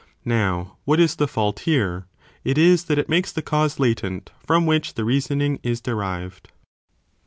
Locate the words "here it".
1.59-2.57